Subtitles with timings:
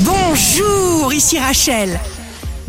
[0.00, 2.00] Bonjour, ici Rachel.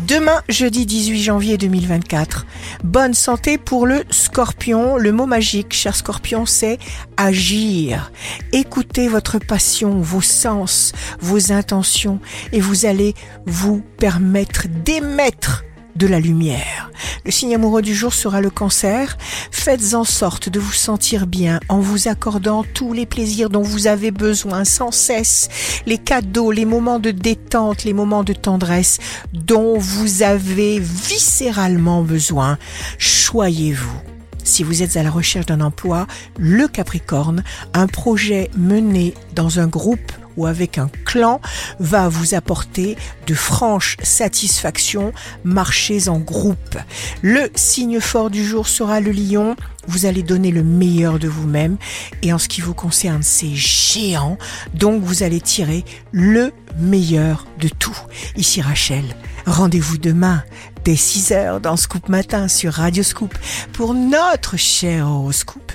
[0.06, 2.46] Demain, jeudi 18 janvier 2024.
[2.84, 4.96] Bonne santé pour le scorpion.
[4.96, 6.78] Le mot magique, cher scorpion, c'est
[7.16, 8.12] agir.
[8.52, 12.20] Écoutez votre passion, vos sens, vos intentions
[12.52, 13.14] et vous allez
[13.44, 15.64] vous permettre d'émettre
[15.96, 16.75] de la lumière.
[17.26, 19.18] Le signe amoureux du jour sera le cancer.
[19.50, 23.88] Faites en sorte de vous sentir bien en vous accordant tous les plaisirs dont vous
[23.88, 25.48] avez besoin sans cesse,
[25.86, 28.98] les cadeaux, les moments de détente, les moments de tendresse
[29.32, 32.58] dont vous avez viscéralement besoin.
[32.96, 34.00] Choyez-vous.
[34.44, 36.06] Si vous êtes à la recherche d'un emploi,
[36.38, 37.42] le Capricorne,
[37.74, 41.40] un projet mené dans un groupe ou avec un clan
[41.78, 42.96] va vous apporter
[43.26, 45.12] de franches satisfactions.
[45.44, 46.78] Marchez en groupe.
[47.22, 49.56] Le signe fort du jour sera le lion.
[49.88, 51.76] Vous allez donner le meilleur de vous-même
[52.22, 54.36] et en ce qui vous concerne, c'est géant.
[54.74, 57.96] Donc vous allez tirer le meilleur de tout.
[58.36, 59.04] Ici Rachel.
[59.46, 60.42] Rendez-vous demain
[60.84, 63.32] dès 6 heures dans Scoop Matin sur Radio Scoop
[63.72, 65.72] pour notre cher horoscope.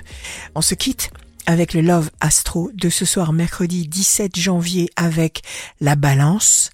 [0.55, 1.09] On se quitte
[1.45, 5.41] avec le Love Astro de ce soir mercredi 17 janvier avec
[5.79, 6.69] la balance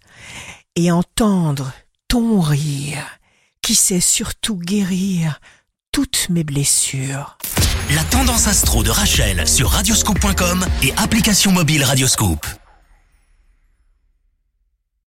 [0.75, 1.73] et entendre
[2.07, 3.19] ton rire
[3.61, 5.39] qui sait surtout guérir
[5.91, 7.37] toutes mes blessures.
[7.95, 12.45] La tendance astro de Rachel sur radioscope.com et application mobile Radioscope.